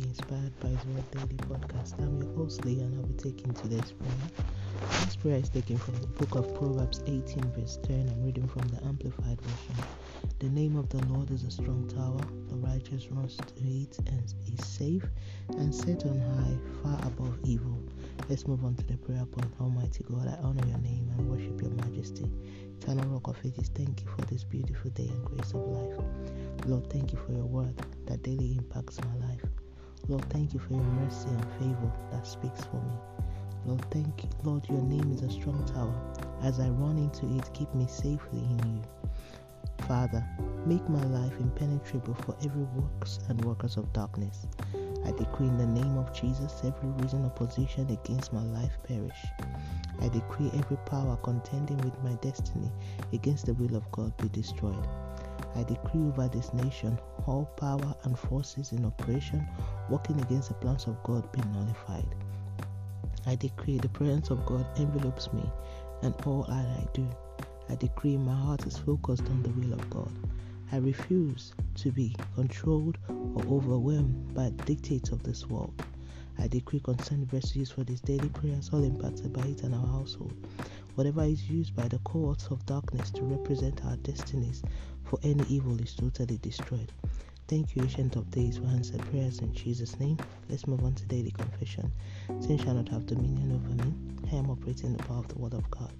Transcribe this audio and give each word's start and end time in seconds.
Word 0.00 1.10
Daily 1.12 1.36
Podcast. 1.36 1.98
I'm 2.00 2.22
your 2.22 2.32
host, 2.34 2.64
Lee, 2.64 2.80
and 2.80 2.98
I'll 2.98 3.06
be 3.06 3.14
taking 3.14 3.52
today's 3.52 3.92
prayer. 3.92 4.30
This 5.04 5.16
prayer 5.16 5.36
is 5.36 5.50
taken 5.50 5.76
from 5.76 5.94
the 5.96 6.06
book 6.06 6.36
of 6.36 6.54
Proverbs 6.54 7.02
18, 7.06 7.52
verse 7.52 7.78
10. 7.82 8.08
I'm 8.08 8.24
reading 8.24 8.48
from 8.48 8.66
the 8.68 8.82
Amplified 8.86 9.38
Version. 9.42 9.84
The 10.38 10.48
name 10.48 10.76
of 10.76 10.88
the 10.88 11.04
Lord 11.08 11.30
is 11.30 11.44
a 11.44 11.50
strong 11.50 11.86
tower. 11.86 12.20
The 12.48 12.56
righteous 12.56 13.08
runs 13.10 13.36
to 13.36 13.44
it 13.62 13.98
and 14.06 14.24
is 14.24 14.66
safe 14.66 15.04
and 15.58 15.74
set 15.74 16.06
on 16.06 16.18
high, 16.18 16.56
far 16.82 17.06
above 17.06 17.38
evil. 17.44 17.78
Let's 18.30 18.46
move 18.46 18.64
on 18.64 18.76
to 18.76 18.86
the 18.86 18.96
prayer 18.96 19.26
point. 19.26 19.52
Almighty 19.60 20.04
God, 20.10 20.26
I 20.28 20.42
honor 20.42 20.66
your 20.66 20.78
name 20.78 21.10
and 21.18 21.28
worship 21.28 21.60
your 21.60 21.72
majesty. 21.72 22.24
Eternal 22.80 23.06
Rock 23.10 23.28
of 23.28 23.36
Ages, 23.44 23.70
thank 23.74 24.00
you 24.00 24.08
for 24.16 24.22
this 24.22 24.44
beautiful 24.44 24.90
day 24.92 25.08
and 25.08 25.24
grace 25.26 25.52
of 25.52 25.60
life. 25.68 25.98
Lord, 26.66 26.90
thank 26.90 27.12
you 27.12 27.18
for 27.26 27.32
your 27.32 27.44
word 27.44 27.74
that 28.06 28.22
daily 28.22 28.54
impacts 28.56 28.98
my 29.00 29.26
life. 29.26 29.29
Lord, 30.10 30.24
thank 30.30 30.52
you 30.52 30.58
for 30.58 30.72
your 30.72 30.82
mercy 30.82 31.28
and 31.28 31.44
favor 31.60 31.92
that 32.10 32.26
speaks 32.26 32.64
for 32.64 32.82
me. 32.82 32.96
Lord, 33.64 33.84
thank 33.92 34.24
you. 34.24 34.30
Lord, 34.42 34.68
your 34.68 34.82
name 34.82 35.12
is 35.12 35.22
a 35.22 35.30
strong 35.30 35.64
tower. 35.66 35.94
As 36.42 36.58
I 36.58 36.68
run 36.68 36.98
into 36.98 37.32
it, 37.38 37.48
keep 37.54 37.72
me 37.76 37.86
safely 37.86 38.40
in 38.40 38.58
you. 38.58 38.82
Father, 39.86 40.26
make 40.66 40.86
my 40.88 41.04
life 41.04 41.38
impenetrable 41.38 42.14
for 42.14 42.34
every 42.44 42.64
works 42.64 43.20
and 43.28 43.44
workers 43.44 43.76
of 43.76 43.92
darkness. 43.92 44.48
I 45.06 45.12
decree 45.12 45.46
in 45.46 45.58
the 45.58 45.66
name 45.66 45.96
of 45.96 46.12
Jesus 46.12 46.60
every 46.64 46.90
reason 47.02 47.24
opposition 47.24 47.88
against 47.90 48.32
my 48.32 48.42
life 48.42 48.78
perish. 48.82 49.24
I 50.00 50.08
decree 50.08 50.50
every 50.54 50.78
power 50.86 51.16
contending 51.22 51.78
with 51.78 52.02
my 52.02 52.14
destiny 52.14 52.72
against 53.12 53.46
the 53.46 53.54
will 53.54 53.76
of 53.76 53.88
God 53.92 54.16
be 54.16 54.28
destroyed. 54.30 54.88
I 55.56 55.62
decree 55.64 56.00
over 56.00 56.28
this 56.28 56.52
nation 56.54 56.98
all 57.26 57.46
power 57.56 57.94
and 58.04 58.18
forces 58.18 58.72
in 58.72 58.84
operation 58.84 59.46
working 59.88 60.20
against 60.20 60.48
the 60.48 60.54
plans 60.54 60.86
of 60.86 61.02
God 61.02 61.30
be 61.32 61.40
nullified. 61.52 62.06
I 63.26 63.34
decree 63.34 63.78
the 63.78 63.88
presence 63.88 64.30
of 64.30 64.46
God 64.46 64.66
envelopes 64.78 65.32
me 65.32 65.44
and 66.02 66.14
all 66.24 66.44
that 66.44 66.66
I 66.66 66.86
do. 66.94 67.06
I 67.68 67.74
decree 67.74 68.16
my 68.16 68.34
heart 68.34 68.66
is 68.66 68.78
focused 68.78 69.26
on 69.26 69.42
the 69.42 69.50
will 69.50 69.72
of 69.74 69.90
God. 69.90 70.10
I 70.72 70.76
refuse 70.76 71.52
to 71.76 71.90
be 71.90 72.14
controlled 72.34 72.98
or 73.08 73.44
overwhelmed 73.46 74.34
by 74.34 74.50
the 74.50 74.64
dictates 74.64 75.10
of 75.10 75.22
this 75.22 75.46
world. 75.48 75.82
I 76.38 76.46
decree 76.48 76.80
concerned 76.80 77.30
verses 77.30 77.70
for 77.70 77.84
these 77.84 78.00
daily 78.00 78.28
prayers, 78.30 78.70
all 78.72 78.82
impacted 78.82 79.32
by 79.32 79.42
it 79.42 79.62
and 79.62 79.74
our 79.74 79.86
household. 79.86 80.32
Whatever 80.96 81.24
is 81.24 81.48
used 81.48 81.74
by 81.74 81.88
the 81.88 81.98
cohorts 82.00 82.48
of 82.48 82.64
darkness 82.66 83.10
to 83.12 83.22
represent 83.22 83.84
our 83.84 83.96
destinies 83.96 84.62
for 85.04 85.18
any 85.22 85.44
evil 85.48 85.80
is 85.80 85.94
totally 85.94 86.38
destroyed. 86.38 86.92
Thank 87.48 87.74
you, 87.74 87.82
Ancient 87.82 88.16
of 88.16 88.30
Days, 88.30 88.58
for 88.58 88.66
answered 88.66 89.00
prayers 89.10 89.40
in 89.40 89.52
Jesus' 89.52 89.98
name. 89.98 90.18
Let's 90.48 90.66
move 90.66 90.84
on 90.84 90.94
to 90.94 91.04
daily 91.06 91.32
confession. 91.32 91.90
Sin 92.40 92.58
shall 92.58 92.74
not 92.74 92.88
have 92.90 93.06
dominion 93.06 93.52
over 93.52 93.84
me. 93.84 93.94
I 94.32 94.36
am 94.36 94.50
operating 94.50 94.96
the 94.96 95.02
power 95.02 95.18
of 95.18 95.28
the 95.28 95.38
Word 95.38 95.54
of 95.54 95.68
God. 95.70 95.92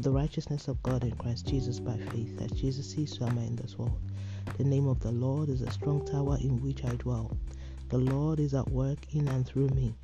The 0.00 0.10
righteousness 0.10 0.66
of 0.66 0.82
God 0.82 1.04
in 1.04 1.12
Christ 1.12 1.46
Jesus 1.46 1.78
by 1.78 1.96
faith, 1.96 2.40
as 2.40 2.50
Jesus 2.52 2.90
sees, 2.90 3.16
so 3.16 3.26
am 3.26 3.38
I 3.38 3.42
in 3.42 3.56
this 3.56 3.78
world. 3.78 3.98
The 4.56 4.64
name 4.64 4.88
of 4.88 4.98
the 5.00 5.12
Lord 5.12 5.48
is 5.48 5.62
a 5.62 5.70
strong 5.70 6.04
tower 6.04 6.36
in 6.40 6.60
which 6.62 6.84
I 6.84 6.94
dwell. 6.96 7.36
The 7.90 7.98
Lord 7.98 8.40
is 8.40 8.54
at 8.54 8.68
work 8.70 8.98
in 9.14 9.28
and 9.28 9.46
through 9.46 9.68
me. 9.68 9.94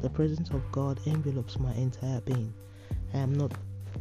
The 0.00 0.10
presence 0.10 0.50
of 0.50 0.72
God 0.72 1.00
envelopes 1.06 1.58
my 1.58 1.72
entire 1.74 2.20
being. 2.22 2.52
I 3.14 3.18
am 3.18 3.34
not 3.34 3.52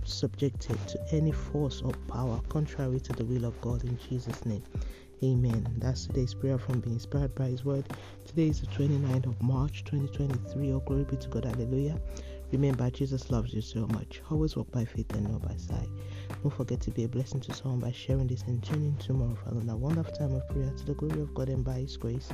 subjected 0.03 0.77
to 0.87 0.99
any 1.11 1.31
force 1.31 1.81
or 1.81 1.91
power 2.07 2.39
contrary 2.49 2.99
to 2.99 3.13
the 3.13 3.25
will 3.25 3.45
of 3.45 3.59
God 3.61 3.83
in 3.83 3.97
Jesus' 4.09 4.45
name. 4.45 4.63
Amen. 5.23 5.67
That's 5.77 6.07
today's 6.07 6.33
prayer 6.33 6.57
from 6.57 6.79
being 6.79 6.95
inspired 6.95 7.35
by 7.35 7.45
His 7.45 7.63
Word. 7.63 7.85
Today 8.25 8.47
is 8.47 8.61
the 8.61 8.67
29th 8.67 9.27
of 9.27 9.41
March 9.41 9.83
2023. 9.83 10.71
Oh, 10.71 10.79
glory 10.79 11.03
be 11.03 11.17
to 11.17 11.27
God. 11.29 11.45
Hallelujah. 11.45 11.99
Remember, 12.51 12.89
Jesus 12.89 13.29
loves 13.29 13.53
you 13.53 13.61
so 13.61 13.87
much. 13.87 14.21
Always 14.31 14.55
walk 14.55 14.71
by 14.71 14.83
faith 14.83 15.13
and 15.13 15.29
not 15.29 15.41
by 15.47 15.55
sight. 15.57 15.87
Don't 16.41 16.51
forget 16.51 16.81
to 16.81 16.91
be 16.91 17.03
a 17.03 17.07
blessing 17.07 17.39
to 17.41 17.53
someone 17.53 17.79
by 17.79 17.91
sharing 17.91 18.27
this 18.27 18.41
and 18.43 18.63
tuning 18.63 18.95
tomorrow 18.97 19.37
for 19.43 19.51
another 19.51 19.77
wonderful 19.77 20.13
time 20.13 20.33
of 20.33 20.47
prayer 20.49 20.71
to 20.75 20.85
the 20.85 20.95
glory 20.95 21.21
of 21.21 21.33
God 21.33 21.49
and 21.49 21.63
by 21.63 21.79
His 21.79 21.97
grace. 21.97 22.29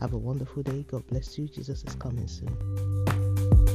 Have 0.00 0.12
a 0.12 0.18
wonderful 0.18 0.62
day. 0.62 0.86
God 0.88 1.06
bless 1.08 1.36
you. 1.36 1.48
Jesus 1.48 1.84
is 1.84 1.94
coming 1.96 2.28
soon. 2.28 3.67